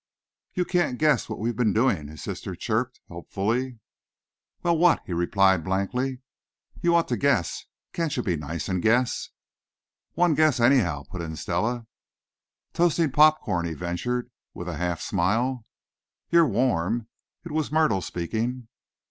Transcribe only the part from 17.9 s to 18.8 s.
speaking.